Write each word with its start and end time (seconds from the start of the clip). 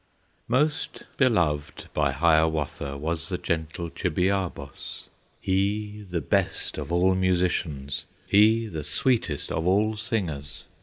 Most 0.47 1.03
beloved 1.15 1.87
by 1.93 2.11
Hiawatha 2.11 2.97
Was 2.97 3.29
the 3.29 3.37
gentle 3.37 3.91
Chibiabos, 3.91 5.09
He 5.39 6.03
the 6.09 6.21
best 6.21 6.79
of 6.79 6.91
all 6.91 7.13
musicians, 7.13 8.05
He 8.25 8.65
the 8.65 8.83
sweetest 8.83 9.51
of 9.51 9.67
all 9.67 9.95
singers. 9.97 10.63